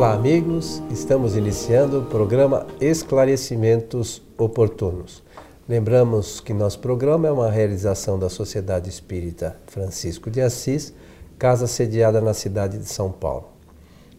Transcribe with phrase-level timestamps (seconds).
[0.00, 0.82] Olá, amigos.
[0.90, 5.22] Estamos iniciando o programa Esclarecimentos Oportunos.
[5.68, 10.94] Lembramos que nosso programa é uma realização da Sociedade Espírita Francisco de Assis,
[11.38, 13.48] casa sediada na cidade de São Paulo.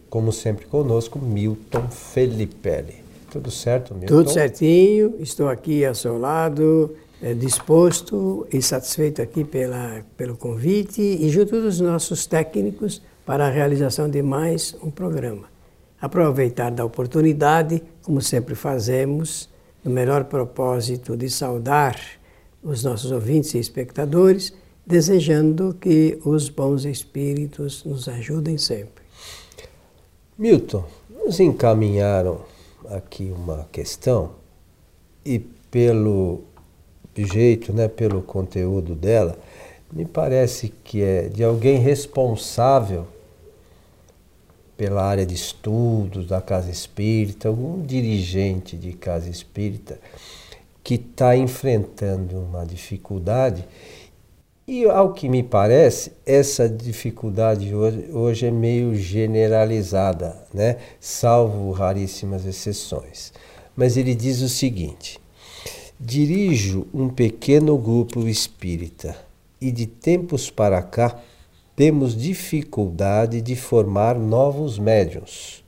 [0.08, 3.02] Como sempre conosco, Milton Felipelli.
[3.32, 4.06] Tudo certo, Milton?
[4.06, 5.16] Tudo certinho.
[5.18, 11.60] Estou aqui ao seu lado, é, disposto e satisfeito aqui pela, pelo convite e junto
[11.60, 15.50] dos nossos técnicos para a realização de mais um programa.
[16.02, 19.48] Aproveitar da oportunidade, como sempre fazemos,
[19.84, 21.96] no melhor propósito de saudar
[22.60, 24.52] os nossos ouvintes e espectadores,
[24.84, 29.04] desejando que os bons espíritos nos ajudem sempre.
[30.36, 30.84] Milton,
[31.24, 32.40] nos encaminharam
[32.90, 34.32] aqui uma questão
[35.24, 35.38] e
[35.70, 36.40] pelo
[37.14, 39.38] jeito, né, pelo conteúdo dela,
[39.92, 43.06] me parece que é de alguém responsável
[44.82, 49.96] pela área de estudos da casa espírita, algum dirigente de casa espírita
[50.82, 53.64] que está enfrentando uma dificuldade.
[54.66, 60.78] E ao que me parece, essa dificuldade hoje, hoje é meio generalizada, né?
[60.98, 63.32] salvo raríssimas exceções.
[63.76, 65.20] Mas ele diz o seguinte:
[66.00, 69.16] Dirijo um pequeno grupo espírita
[69.60, 71.22] e de tempos para cá
[71.74, 75.64] temos dificuldade de formar novos médiuns,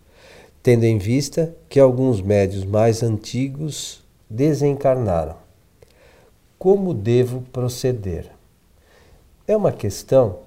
[0.63, 5.37] tendo em vista que alguns médios mais antigos desencarnaram.
[6.59, 8.31] Como devo proceder?
[9.47, 10.39] É uma questão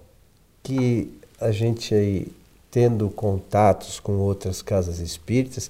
[0.63, 2.27] que a gente aí,
[2.71, 5.69] tendo contatos com outras casas espíritas,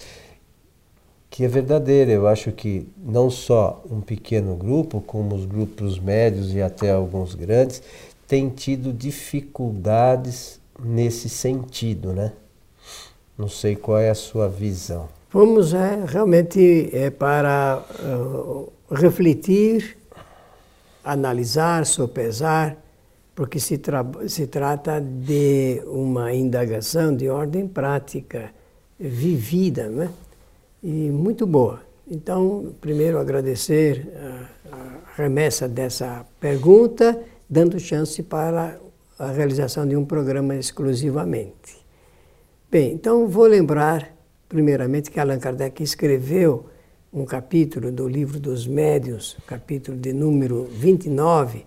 [1.30, 2.12] que é verdadeira.
[2.12, 7.36] Eu acho que não só um pequeno grupo, como os grupos médios e até alguns
[7.36, 7.82] grandes,
[8.28, 12.34] têm tido dificuldades nesse sentido, né?
[13.38, 15.08] Não sei qual é a sua visão.
[15.32, 19.98] Vamos é, realmente é, para uh, refletir,
[21.04, 22.78] analisar, sopesar,
[23.36, 28.52] porque se, tra se trata de uma indagação de ordem prática,
[29.00, 30.10] vivida, né?
[30.82, 31.82] e muito boa.
[32.10, 34.08] Então, primeiro agradecer
[34.72, 38.80] a, a remessa dessa pergunta, dando chance para
[39.18, 41.78] a realização de um programa exclusivamente.
[42.70, 44.16] Bem, então vou lembrar,
[44.48, 46.66] primeiramente, que Allan Kardec escreveu
[47.12, 51.66] um capítulo do Livro dos Médios, capítulo de número 29,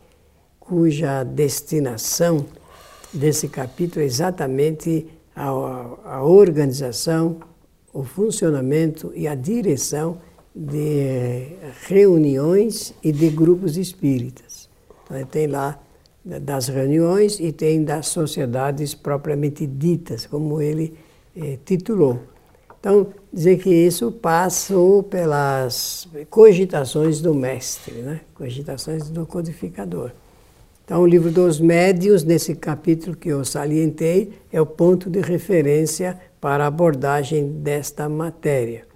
[0.58, 2.46] cuja destinação
[3.12, 7.40] desse capítulo é exatamente a, a organização,
[7.92, 10.18] o funcionamento e a direção
[10.54, 11.56] de
[11.88, 14.69] reuniões e de grupos espíritas.
[15.10, 15.78] Então, tem lá
[16.24, 20.94] das reuniões e tem das sociedades propriamente ditas, como ele
[21.36, 22.20] eh, titulou.
[22.78, 28.20] Então, dizer que isso passou pelas cogitações do mestre, né?
[28.34, 30.12] cogitações do codificador.
[30.84, 36.18] Então, o livro dos médios, nesse capítulo que eu salientei, é o ponto de referência
[36.40, 38.89] para a abordagem desta matéria.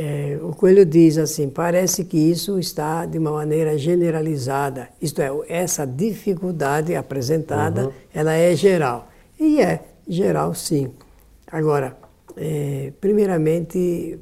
[0.00, 5.28] É, o Coelho diz assim: parece que isso está de uma maneira generalizada, isto é,
[5.48, 7.92] essa dificuldade apresentada, uhum.
[8.14, 9.08] ela é geral.
[9.40, 10.92] E é geral, sim.
[11.50, 11.96] Agora,
[12.36, 14.20] é, primeiramente,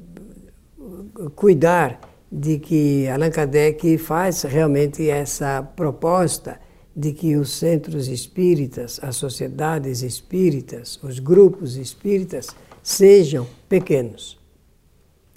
[1.35, 2.01] cuidar
[2.33, 6.59] de que Allan Kardec faz realmente essa proposta
[6.97, 12.47] de que os centros espíritas, as sociedades espíritas, os grupos espíritas
[12.83, 14.46] sejam pequenos.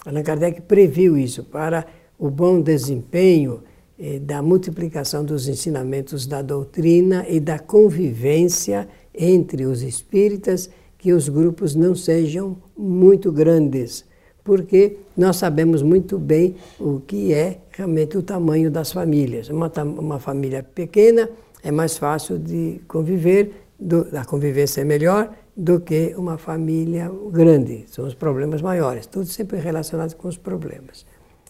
[0.04, 1.86] Allan Kardec previu isso para
[2.18, 3.62] o bom desempenho
[3.98, 11.28] eh, da multiplicação dos ensinamentos da doutrina e da convivência entre os espíritas, que os
[11.28, 14.04] grupos não sejam muito grandes,
[14.44, 19.48] porque nós sabemos muito bem o que é realmente o tamanho das famílias.
[19.48, 21.28] Uma, uma família pequena
[21.62, 25.30] é mais fácil de conviver, do, a convivência é melhor
[25.60, 27.84] do que uma família grande.
[27.86, 31.04] São os problemas maiores, tudo sempre relacionado com os problemas.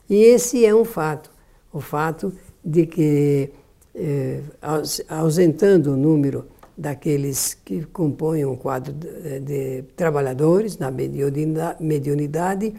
[0.09, 1.31] E esse é um fato,
[1.73, 2.33] o fato
[2.65, 3.51] de que,
[3.95, 4.41] eh,
[5.09, 6.47] ausentando o número
[6.77, 12.75] daqueles que compõem um quadro de, de trabalhadores na mediunidade,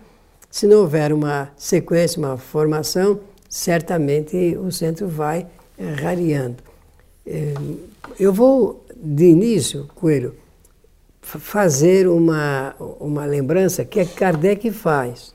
[0.49, 5.47] se não houver uma sequência, uma formação, certamente o centro vai
[5.79, 6.57] eh, rareando.
[7.25, 7.53] É,
[8.19, 10.40] eu vou, de início, Coelho,
[11.21, 15.33] fazer uma, uma lembrança que é Kardec faz.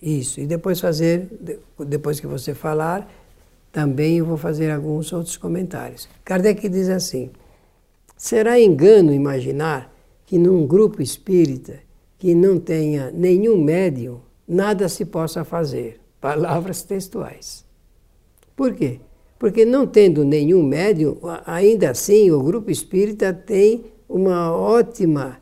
[0.00, 0.40] Isso.
[0.40, 1.28] E depois fazer,
[1.86, 3.08] depois que você falar,
[3.70, 6.08] também eu vou fazer alguns outros comentários.
[6.24, 7.30] Kardec diz assim:
[8.16, 9.92] será engano imaginar
[10.24, 11.80] que num grupo espírita
[12.18, 16.00] que não tenha nenhum médium, nada se possa fazer.
[16.20, 17.64] Palavras textuais.
[18.56, 18.98] Por quê?
[19.38, 21.16] Porque não tendo nenhum médium,
[21.46, 25.38] ainda assim o grupo espírita tem uma ótima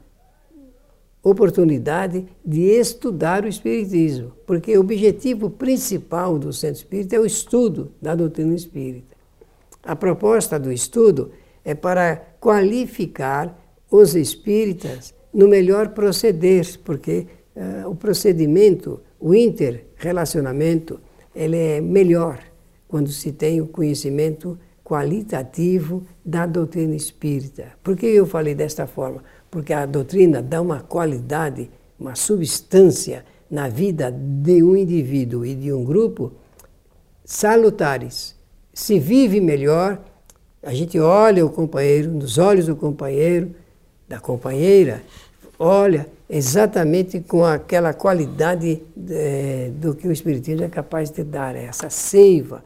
[1.22, 7.92] oportunidade de estudar o Espiritismo, porque o objetivo principal do Centro Espírita é o estudo
[8.00, 9.16] da doutrina espírita.
[9.82, 11.32] A proposta do estudo
[11.64, 13.56] é para qualificar
[13.90, 17.26] os espíritas no melhor proceder, porque
[17.56, 21.00] uh, o procedimento, o interrelacionamento,
[21.34, 22.38] ele é melhor
[22.88, 27.72] quando se tem o conhecimento qualitativo da doutrina espírita.
[27.82, 29.24] Por que eu falei desta forma?
[29.50, 31.68] Porque a doutrina dá uma qualidade,
[31.98, 36.32] uma substância na vida de um indivíduo e de um grupo
[37.24, 38.36] salutares.
[38.72, 39.98] Se vive melhor,
[40.62, 43.56] a gente olha o companheiro, nos olhos do companheiro,
[44.08, 45.02] da companheira,
[45.58, 48.80] olha exatamente com aquela qualidade
[49.10, 52.62] é, do que o Espiritismo é capaz de dar, essa seiva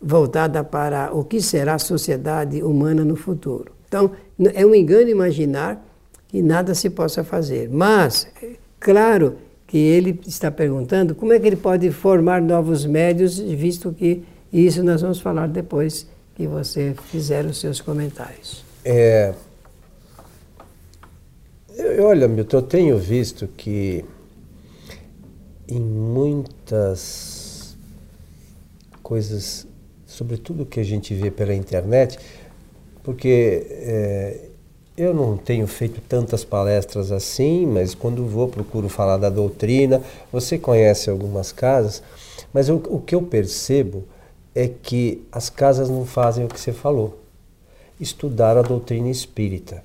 [0.00, 3.72] voltada para o que será a sociedade humana no futuro.
[3.86, 4.12] Então,
[4.54, 5.84] é um engano imaginar
[6.28, 7.68] que nada se possa fazer.
[7.68, 8.28] Mas,
[8.78, 9.36] claro
[9.66, 14.82] que ele está perguntando como é que ele pode formar novos médios, visto que isso
[14.82, 18.64] nós vamos falar depois que você fizer os seus comentários.
[18.84, 19.34] É,
[22.00, 24.04] olha, Milton, eu tenho visto que
[25.68, 27.76] em muitas
[29.02, 29.66] coisas,
[30.10, 32.18] sobretudo que a gente vê pela internet,
[33.02, 34.40] porque é,
[34.96, 40.02] eu não tenho feito tantas palestras assim, mas quando vou procuro falar da doutrina.
[40.32, 42.02] Você conhece algumas casas,
[42.52, 44.04] mas o, o que eu percebo
[44.54, 47.18] é que as casas não fazem o que você falou.
[47.98, 49.82] Estudar a doutrina espírita.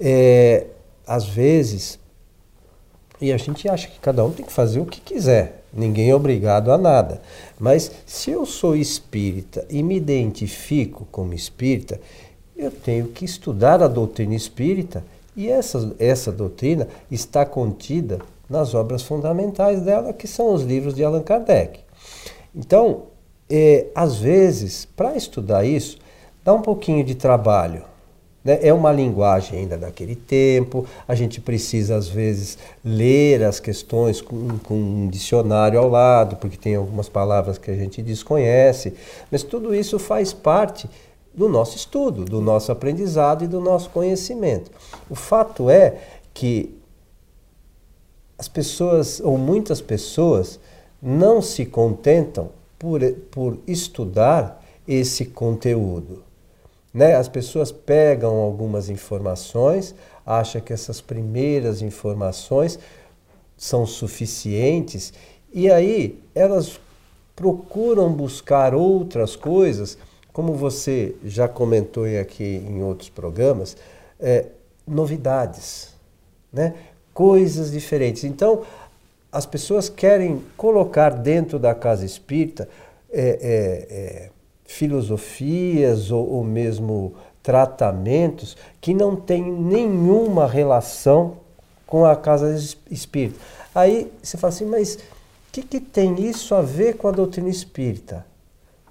[0.00, 0.66] É,
[1.06, 1.98] às vezes,
[3.20, 6.14] e a gente acha que cada um tem que fazer o que quiser, ninguém é
[6.14, 7.20] obrigado a nada.
[7.58, 12.00] Mas se eu sou espírita e me identifico como espírita,
[12.56, 15.04] eu tenho que estudar a doutrina espírita
[15.36, 21.04] e essa, essa doutrina está contida nas obras fundamentais dela, que são os livros de
[21.04, 21.80] Allan Kardec.
[22.54, 23.02] Então,
[23.50, 25.98] é, às vezes, para estudar isso,
[26.44, 27.82] dá um pouquinho de trabalho
[28.46, 28.60] né?
[28.62, 34.56] É uma linguagem ainda daquele tempo, a gente precisa, às vezes, ler as questões com,
[34.60, 38.94] com um dicionário ao lado, porque tem algumas palavras que a gente desconhece,
[39.32, 40.88] mas tudo isso faz parte
[41.34, 44.70] do nosso estudo, do nosso aprendizado e do nosso conhecimento.
[45.10, 45.98] O fato é
[46.32, 46.72] que
[48.38, 50.60] as pessoas, ou muitas pessoas,
[51.02, 53.00] não se contentam por,
[53.30, 56.25] por estudar esse conteúdo.
[56.96, 57.14] Né?
[57.14, 59.94] As pessoas pegam algumas informações,
[60.24, 62.78] acham que essas primeiras informações
[63.54, 65.12] são suficientes
[65.52, 66.80] e aí elas
[67.36, 69.98] procuram buscar outras coisas,
[70.32, 73.76] como você já comentou aqui em outros programas,
[74.18, 74.46] é,
[74.86, 75.92] novidades,
[76.50, 76.72] né?
[77.12, 78.24] coisas diferentes.
[78.24, 78.62] Então,
[79.30, 82.66] as pessoas querem colocar dentro da casa espírita
[83.12, 84.30] é, é, é
[84.66, 91.34] filosofias ou, ou mesmo tratamentos que não têm nenhuma relação
[91.86, 92.54] com a casa
[92.90, 93.38] espírita.
[93.74, 94.98] Aí você fala assim, mas o
[95.52, 98.26] que, que tem isso a ver com a doutrina espírita?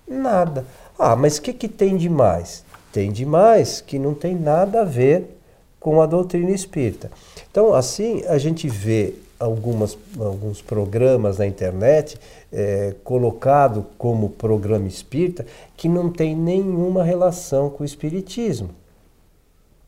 [0.08, 0.66] Nada.
[0.98, 2.64] Ah, mas o que, que tem de mais?
[2.94, 5.38] Tem demais que não tem nada a ver
[5.80, 7.12] com a doutrina espírita.
[7.52, 12.18] Então, assim, a gente vê algumas, alguns programas na internet
[12.56, 15.46] é, colocado como programa espírita
[15.76, 18.70] que não tem nenhuma relação com o espiritismo.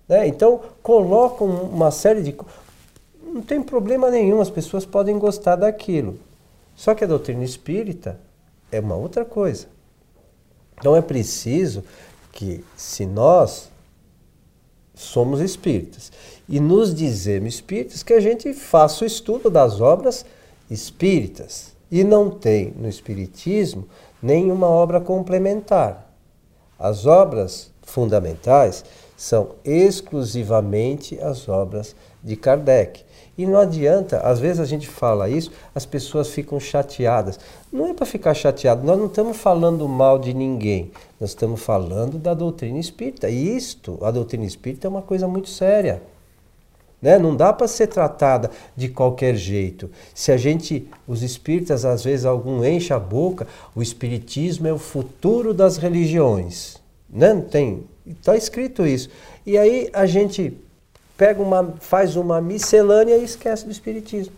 [0.06, 0.28] Né?
[0.28, 2.36] Então colocam uma série de
[3.24, 6.20] não tem problema nenhum, as pessoas podem gostar daquilo.
[6.76, 8.20] Só que a doutrina espírita
[8.70, 9.68] é uma outra coisa.
[10.78, 11.84] Então é preciso
[12.34, 13.70] que, se nós
[14.94, 16.12] somos espíritas
[16.50, 20.26] e nos dizemos espíritas, que a gente faça o estudo das obras
[20.70, 21.77] espíritas.
[21.92, 23.88] E não tem no Espiritismo
[24.22, 26.12] nenhuma obra complementar.
[26.78, 28.84] As obras fundamentais
[29.16, 33.04] são exclusivamente as obras de Kardec.
[33.38, 37.40] E não adianta, às vezes a gente fala isso, as pessoas ficam chateadas.
[37.72, 42.18] Não é para ficar chateado, nós não estamos falando mal de ninguém, nós estamos falando
[42.18, 43.30] da doutrina espírita.
[43.30, 46.02] E isto, a doutrina espírita é uma coisa muito séria.
[47.02, 47.18] Né?
[47.20, 49.90] Não dá para ser tratada de qualquer jeito.
[50.14, 54.80] Se a gente, os espíritas, às vezes algum enche a boca, o espiritismo é o
[54.80, 56.78] futuro das religiões.
[57.10, 57.34] Né?
[57.34, 59.10] Não tem, está escrito isso.
[59.46, 60.58] E aí a gente
[61.16, 64.34] pega uma, faz uma miscelânea e esquece do espiritismo.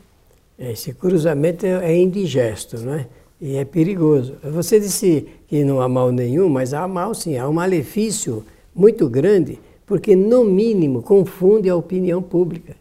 [0.57, 3.07] Esse cruzamento é indigesto, não é?
[3.41, 4.35] E é perigoso.
[4.43, 9.07] Você disse que não há mal nenhum, mas há mal sim, há um malefício muito
[9.07, 9.59] grande,
[9.89, 12.75] porque no mínimo confunde a opinião pública.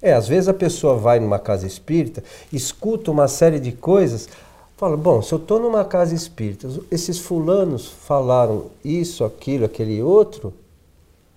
[0.00, 4.30] É, às vezes a pessoa vai numa casa espírita, escuta uma série de coisas,
[4.78, 10.54] fala, bom, se eu estou numa casa espírita, esses fulanos falaram isso, aquilo, aquele outro,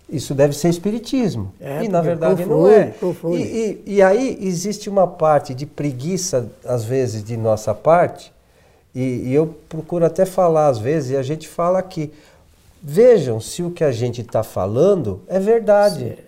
[0.10, 1.52] isso deve ser espiritismo.
[1.60, 3.38] É, e na verdade confunde, não é.
[3.38, 8.32] E, e, e, aí existe uma parte de preguiça, às vezes, de nossa parte,
[8.96, 12.14] e, e, eu procuro até falar às vezes, e a gente fala aqui.
[12.88, 16.20] Vejam se o que a gente está falando é verdade.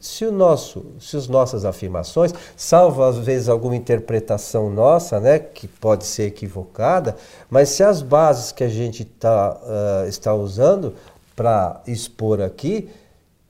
[0.00, 5.68] Se, o nosso, se as nossas afirmações, salvo às vezes alguma interpretação nossa, né, que
[5.68, 7.16] pode ser equivocada,
[7.50, 10.94] mas se as bases que a gente tá, uh, está usando
[11.36, 12.88] para expor aqui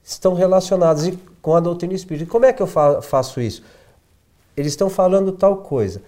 [0.03, 1.09] estão relacionadas
[1.41, 2.25] com a doutrina espírita.
[2.25, 3.63] E como é que eu fa faço isso?
[4.57, 6.03] Eles estão falando tal coisa.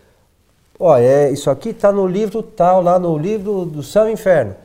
[0.76, 4.56] Olha, é, isso aqui está no livro tal, lá no livro do céu e inferno.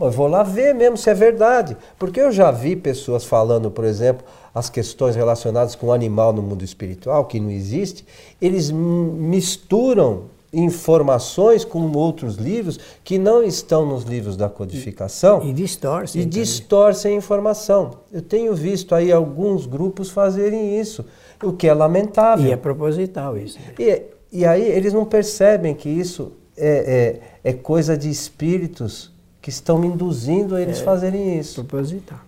[0.00, 1.76] Eu vou lá ver mesmo se é verdade.
[1.98, 4.24] Porque eu já vi pessoas falando, por exemplo,
[4.54, 8.04] as questões relacionadas com o animal no mundo espiritual, que não existe.
[8.40, 15.42] Eles misturam informações com outros livros que não estão nos livros da codificação.
[15.44, 16.22] E, e distorcem.
[16.22, 17.98] E distorcem a informação.
[18.12, 21.04] Eu tenho visto aí alguns grupos fazerem isso,
[21.42, 22.46] o que é lamentável.
[22.46, 23.58] E é proposital isso.
[23.78, 24.02] E,
[24.32, 29.84] e aí eles não percebem que isso é, é, é coisa de espíritos que estão
[29.84, 31.64] induzindo a eles é, fazerem isso.
[31.64, 32.18] Proposital.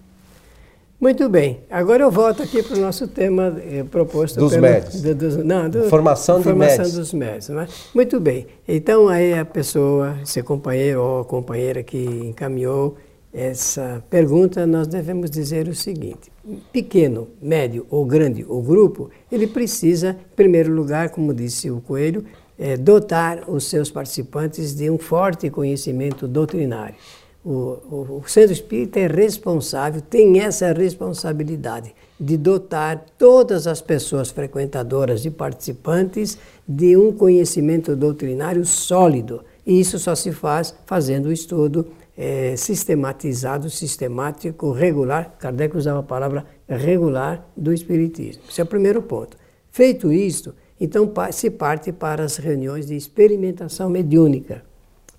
[1.00, 1.60] Muito bem.
[1.70, 5.00] Agora eu volto aqui para o nosso tema eh, proposto dos pelo, médios.
[5.00, 7.48] Do, do, não, do, formação, formação dos médios.
[7.48, 7.66] Né?
[7.94, 8.46] Muito bem.
[8.68, 12.98] Então aí a pessoa, seu companheiro ou companheira que encaminhou
[13.32, 16.30] essa pergunta, nós devemos dizer o seguinte:
[16.70, 22.26] pequeno, médio ou grande o grupo, ele precisa, em primeiro lugar, como disse o Coelho,
[22.60, 26.94] é, dotar os seus participantes de um forte conhecimento doutrinário.
[27.42, 34.28] O, o, o centro espírita é responsável, tem essa responsabilidade de dotar todas as pessoas
[34.28, 36.36] frequentadoras e participantes
[36.68, 39.42] de um conhecimento doutrinário sólido.
[39.66, 45.34] E isso só se faz fazendo o estudo é, sistematizado, sistemático, regular.
[45.38, 48.42] Kardec usava a palavra regular do Espiritismo.
[48.50, 49.38] Esse é o primeiro ponto.
[49.70, 54.62] Feito isto, então se parte para as reuniões de experimentação mediúnica.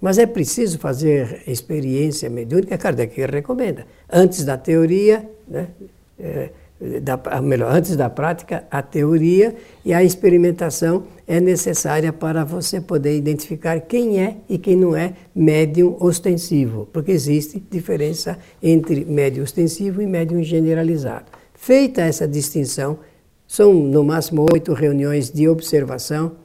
[0.02, 3.86] Mas é preciso fazer experiência mediúnica, Kardec recomenda.
[4.12, 5.68] Antes da teoria, né,
[6.20, 6.50] é,
[7.00, 13.16] da, melhor, antes da prática, a teoria e a experimentação é necessária para você poder
[13.16, 20.02] identificar quem é e quem não é médium ostensivo, porque existe diferença entre médium ostensivo
[20.02, 21.26] e médium generalizado.
[21.54, 22.98] Feita essa distinção,
[23.52, 26.38] são no máximo oito reuniões de observação,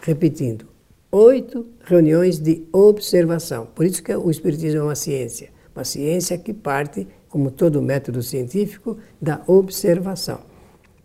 [0.00, 0.66] repetindo,
[1.12, 3.66] oito reuniões de observação.
[3.74, 5.50] Por isso que o Espiritismo é uma ciência.
[5.76, 10.40] Uma ciência que parte, como todo método científico, da observação.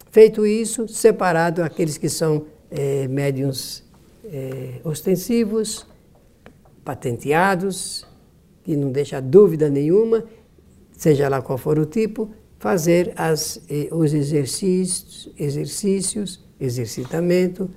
[0.09, 3.83] Feito isso, separado aqueles que são é, médiums
[4.23, 5.85] é, ostensivos,
[6.85, 8.07] patenteados,
[8.63, 10.23] que não deixa dúvida nenhuma,
[10.93, 12.31] seja lá qual for o tipo,
[12.63, 17.69] fazer as, eh, os exercícios, exercícios, exercitamento,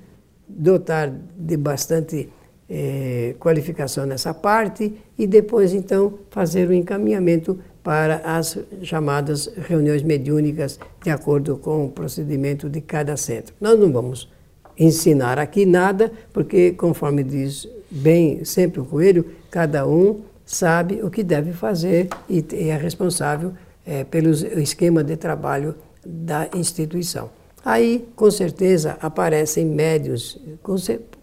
[0.48, 2.28] dotar de bastante
[2.70, 10.78] eh, qualificação nessa parte e depois então fazer o encaminhamento para as chamadas reuniões mediúnicas
[11.02, 13.56] de acordo com o procedimento de cada centro.
[13.60, 14.30] Nós não vamos
[14.78, 21.24] ensinar aqui nada, porque conforme diz bem sempre o coelho, cada um sabe o que
[21.24, 23.52] deve fazer e é responsável
[23.86, 27.30] é, pelo esquema de trabalho da instituição.
[27.64, 30.40] Aí, com certeza, aparecem médios,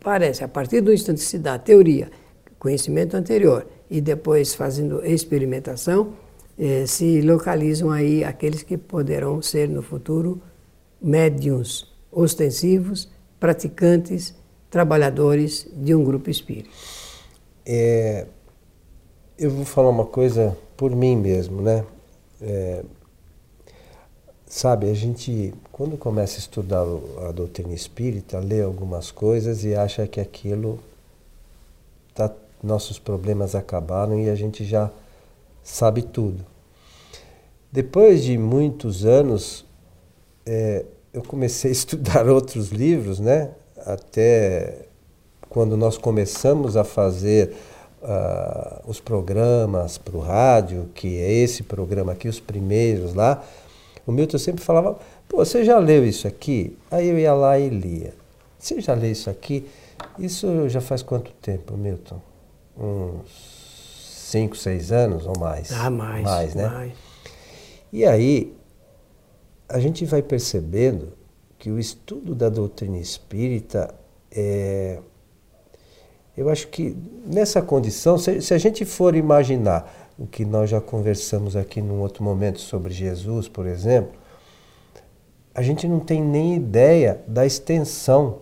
[0.01, 2.09] aparece a partir do instante que se dá teoria,
[2.57, 6.13] conhecimento anterior e depois fazendo experimentação,
[6.57, 10.41] eh, se localizam aí aqueles que poderão ser no futuro
[11.01, 14.33] médiums ostensivos, praticantes,
[14.69, 16.69] trabalhadores de um grupo espírita.
[17.65, 18.27] É,
[19.37, 21.85] eu vou falar uma coisa por mim mesmo, né?
[22.43, 22.83] É,
[24.55, 26.85] Sabe, a gente, quando começa a estudar
[27.27, 30.79] a doutrina espírita, lê algumas coisas e acha que aquilo,
[32.13, 32.31] tá,
[32.61, 34.91] nossos problemas acabaram e a gente já
[35.63, 36.45] sabe tudo.
[37.71, 39.65] Depois de muitos anos,
[40.45, 43.49] é, eu comecei a estudar outros livros, né?
[43.83, 44.85] Até
[45.49, 47.55] quando nós começamos a fazer
[48.03, 53.43] uh, os programas para o rádio, que é esse programa aqui, os primeiros lá,
[54.05, 54.99] o Milton sempre falava,
[55.33, 56.77] Pô, você já leu isso aqui?
[56.91, 58.13] Aí eu ia lá e lia.
[58.59, 59.67] Você já leu isso aqui?
[60.19, 62.21] Isso já faz quanto tempo, Milton?
[62.77, 65.71] Uns 5, 6 anos ou mais?
[65.71, 66.23] Ah, mais.
[66.23, 66.67] Mais, né?
[66.67, 66.93] Mais.
[67.91, 68.55] E aí,
[69.67, 71.13] a gente vai percebendo
[71.57, 73.93] que o estudo da doutrina espírita
[74.31, 74.99] é.
[76.35, 80.81] Eu acho que nessa condição, se, se a gente for imaginar o que nós já
[80.81, 84.13] conversamos aqui num outro momento sobre Jesus, por exemplo,
[85.53, 88.39] a gente não tem nem ideia da extensão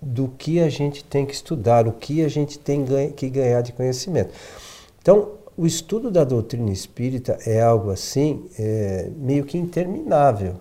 [0.00, 2.84] do que a gente tem que estudar, o que a gente tem
[3.16, 4.34] que ganhar de conhecimento.
[5.00, 10.56] Então, o estudo da doutrina espírita é algo assim, é, meio que interminável.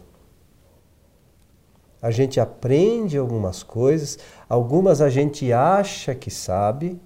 [2.03, 6.99] A gente aprende algumas coisas, algumas a gente acha que sabe,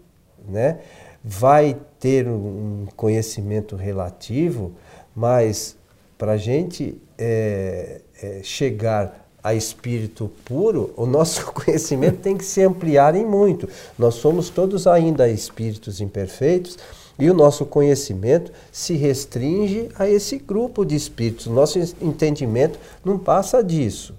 [0.45, 0.79] né?
[1.23, 4.71] vai ter um conhecimento relativo,
[5.15, 5.75] mas
[6.17, 12.61] para a gente é, é, chegar a espírito puro, o nosso conhecimento tem que se
[12.63, 13.69] ampliar em muito.
[13.99, 16.77] Nós somos todos ainda espíritos imperfeitos
[17.19, 21.47] e o nosso conhecimento se restringe a esse grupo de espíritos.
[21.47, 24.13] Nosso entendimento não passa disso.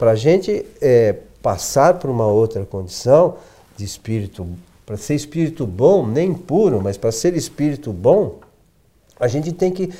[0.00, 3.36] Para a gente é, passar para uma outra condição
[3.76, 4.46] de espírito,
[4.86, 8.38] para ser espírito bom, nem puro, mas para ser espírito bom,
[9.20, 9.92] a gente tem que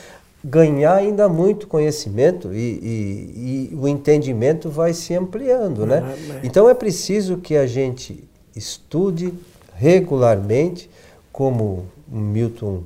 [0.43, 6.17] ganhar ainda muito conhecimento e, e, e o entendimento vai se ampliando, né?
[6.43, 8.27] Então é preciso que a gente
[8.57, 9.35] estude
[9.75, 10.89] regularmente,
[11.31, 12.85] como o Milton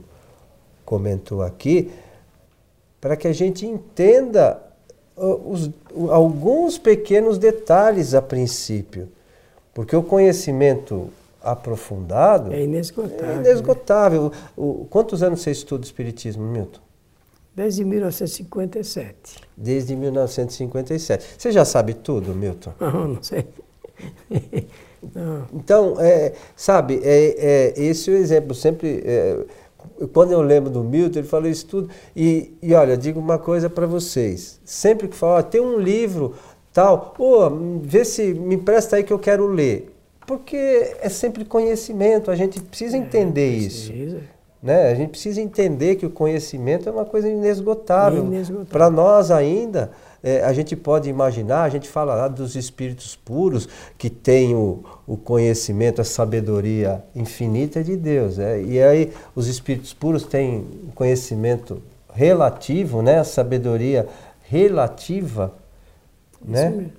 [0.84, 1.92] comentou aqui,
[3.00, 4.60] para que a gente entenda
[5.16, 5.70] os,
[6.10, 9.08] alguns pequenos detalhes a princípio.
[9.72, 11.10] Porque o conhecimento
[11.42, 13.28] aprofundado é inesgotável.
[13.28, 14.22] É inesgotável.
[14.24, 14.30] Né?
[14.56, 16.80] O, o, quantos anos você estuda Espiritismo, Milton?
[17.54, 19.40] Desde 1957.
[19.56, 21.36] Desde 1957.
[21.38, 22.72] Você já sabe tudo, Milton?
[22.80, 23.46] Não, não sei.
[25.14, 25.46] não.
[25.52, 28.54] Então, é, sabe, é, é, esse é o exemplo.
[28.54, 29.44] Sempre, é,
[30.12, 31.90] quando eu lembro do Milton, ele falou isso tudo.
[32.14, 34.60] E, e olha, digo uma coisa para vocês.
[34.64, 36.34] Sempre que fala, tem um livro,
[36.72, 37.50] tal, oh,
[37.82, 39.90] vê se me empresta aí que eu quero ler.
[40.26, 40.56] Porque
[41.00, 43.92] é sempre conhecimento, a gente precisa é, entender é, precisa.
[43.92, 44.20] isso.
[44.62, 44.90] Né?
[44.90, 48.24] A gente precisa entender que o conhecimento é uma coisa inesgotável.
[48.24, 48.66] inesgotável.
[48.70, 49.90] Para nós ainda,
[50.24, 54.82] é, a gente pode imaginar, a gente fala lá dos espíritos puros que têm o,
[55.06, 58.38] o conhecimento, a sabedoria infinita de Deus.
[58.38, 58.58] É?
[58.62, 61.82] E aí os espíritos puros têm conhecimento
[62.14, 63.18] relativo, né?
[63.18, 64.08] a sabedoria
[64.48, 65.52] relativa.
[66.40, 66.70] Isso né?
[66.70, 66.92] Mesmo.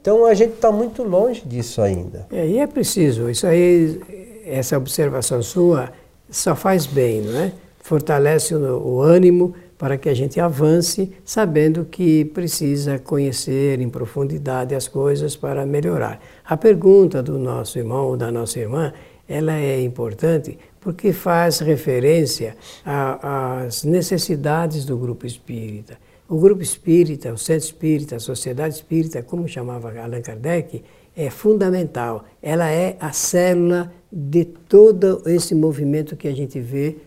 [0.00, 2.26] Então a gente está muito longe disso ainda.
[2.32, 5.92] É, e é preciso, isso aí, essa observação sua
[6.28, 7.52] só faz bem, não é?
[7.78, 14.74] Fortalece o, o ânimo para que a gente avance sabendo que precisa conhecer em profundidade
[14.74, 16.20] as coisas para melhorar.
[16.44, 18.92] A pergunta do nosso irmão ou da nossa irmã,
[19.26, 25.96] ela é importante porque faz referência às necessidades do grupo espírita.
[26.28, 30.84] O grupo espírita, o centro espírita, a sociedade espírita, como chamava Allan Kardec,
[31.16, 32.26] é fundamental.
[32.42, 36.98] Ela é a célula de todo esse movimento que a gente vê,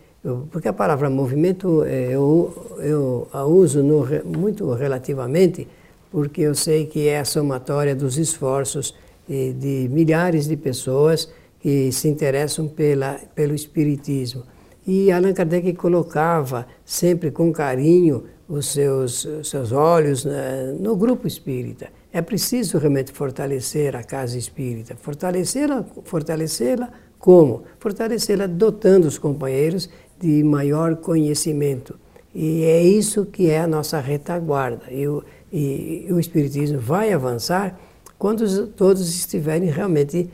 [0.50, 5.68] porque a palavra movimento é, eu, eu a uso no, muito relativamente,
[6.10, 8.94] porque eu sei que é a somatória dos esforços
[9.28, 11.28] de, de milhares de pessoas
[11.60, 14.44] que se interessam pela, pelo Espiritismo.
[14.86, 21.88] E Allan Kardec colocava sempre com carinho os seus, seus olhos né, no grupo espírita.
[22.12, 24.94] É preciso realmente fortalecer a casa espírita.
[24.94, 26.76] Fortalecê-la fortalecê
[27.18, 27.62] como?
[27.78, 29.88] Fortalecê-la dotando os companheiros
[30.20, 31.98] de maior conhecimento.
[32.34, 34.90] E é isso que é a nossa retaguarda.
[34.90, 35.22] E o,
[35.52, 37.78] e, o Espiritismo vai avançar
[38.18, 40.30] quando todos estiverem realmente,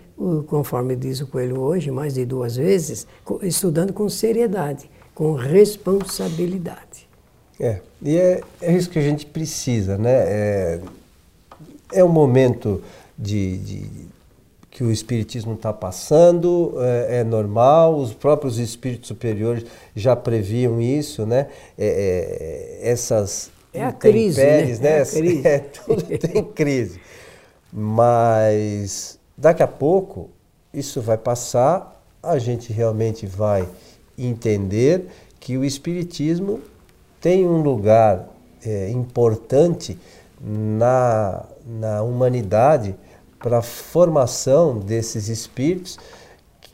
[0.46, 3.06] conforme diz o Coelho hoje, mais de duas vezes,
[3.42, 7.08] estudando com seriedade, com responsabilidade.
[7.58, 10.12] É, e é, é isso que a gente precisa, né?
[10.12, 10.80] É,
[11.92, 12.82] é um momento
[13.18, 13.86] de, de
[14.70, 19.64] que o espiritismo está passando, é, é, normal, os próprios espíritos superiores
[19.96, 21.48] já previam isso, né?
[21.76, 24.64] É, é, essas é a crise, né?
[24.64, 24.98] né?
[24.98, 25.46] É, a crise.
[25.48, 27.00] é tudo tem crise.
[27.72, 30.30] Mas daqui a pouco
[30.72, 33.66] isso vai passar, a gente realmente vai
[34.16, 35.06] entender
[35.38, 36.60] que o espiritismo
[37.20, 38.28] tem um lugar
[38.64, 39.98] é, importante
[40.40, 42.94] na, na humanidade
[43.40, 45.98] para a formação desses espíritos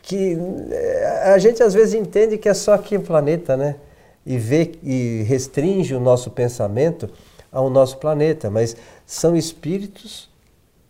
[0.03, 0.37] que
[0.71, 3.77] eh, a gente às vezes entende que é só aqui no planeta, né?
[4.25, 7.09] E vê e restringe o nosso pensamento
[7.51, 10.29] ao nosso planeta, mas são espíritos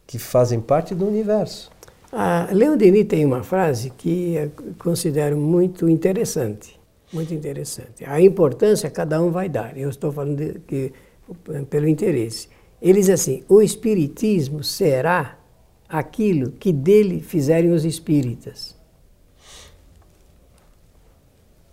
[0.07, 1.71] que fazem parte do universo.
[2.13, 6.79] A Leon Denis tem uma frase que considero muito interessante,
[7.13, 8.05] muito interessante.
[8.05, 9.77] A importância cada um vai dar.
[9.77, 10.93] Eu estou falando de, que
[11.69, 12.49] pelo interesse.
[12.81, 15.36] Ele diz assim: o espiritismo será
[15.89, 18.77] aquilo que dele fizerem os espíritas.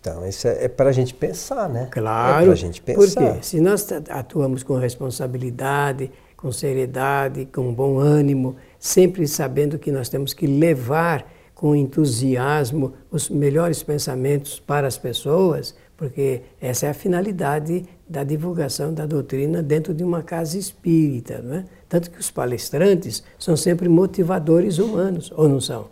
[0.00, 1.88] Então, isso é, é para a gente pensar, né?
[1.90, 2.42] Claro.
[2.42, 3.20] É para a gente pensar.
[3.20, 10.10] Porque se nós atuamos com responsabilidade, com seriedade, com bom ânimo, sempre sabendo que nós
[10.10, 16.94] temos que levar com entusiasmo os melhores pensamentos para as pessoas, porque essa é a
[16.94, 21.34] finalidade da divulgação da doutrina dentro de uma casa espírita.
[21.34, 21.64] É?
[21.88, 25.86] Tanto que os palestrantes são sempre motivadores humanos, ou não são?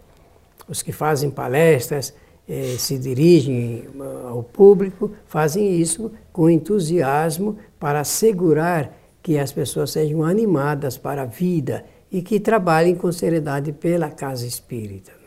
[0.68, 2.14] Os que fazem palestras,
[2.48, 3.84] eh, se dirigem
[4.28, 11.26] ao público, fazem isso com entusiasmo para assegurar que as pessoas sejam animadas para a
[11.26, 15.21] vida e que trabalhem com seriedade pela casa espírita.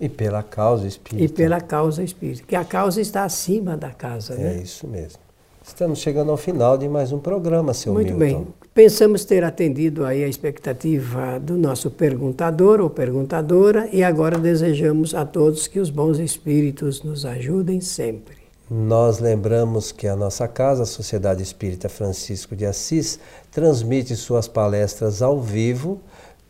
[0.00, 1.24] E pela causa espírita.
[1.24, 4.34] E pela causa espírita, que a causa está acima da casa.
[4.34, 4.60] É né?
[4.62, 5.18] isso mesmo.
[5.62, 8.44] Estamos chegando ao final de mais um programa, seu Muito Milton.
[8.44, 8.46] bem.
[8.72, 15.26] Pensamos ter atendido aí a expectativa do nosso perguntador ou perguntadora e agora desejamos a
[15.26, 18.36] todos que os bons espíritos nos ajudem sempre.
[18.70, 23.18] Nós lembramos que a nossa casa, a Sociedade Espírita Francisco de Assis,
[23.50, 26.00] transmite suas palestras ao vivo